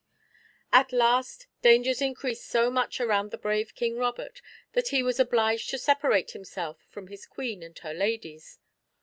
[0.73, 4.41] At last dangers increased so much around the brave King Robert,
[4.73, 8.57] that he was obliged to separate himself from his Queen and her ladies.